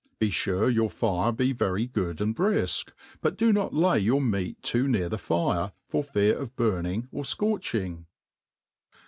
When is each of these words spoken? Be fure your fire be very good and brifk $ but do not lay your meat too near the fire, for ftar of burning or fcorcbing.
Be 0.17 0.31
fure 0.31 0.67
your 0.73 0.89
fire 0.89 1.31
be 1.31 1.51
very 1.53 1.85
good 1.85 2.21
and 2.21 2.35
brifk 2.35 2.85
$ 2.85 2.93
but 3.21 3.37
do 3.37 3.53
not 3.53 3.71
lay 3.71 3.99
your 3.99 4.19
meat 4.19 4.59
too 4.63 4.87
near 4.87 5.09
the 5.09 5.19
fire, 5.19 5.73
for 5.85 6.03
ftar 6.03 6.39
of 6.39 6.55
burning 6.55 7.07
or 7.11 7.21
fcorcbing. 7.23 8.05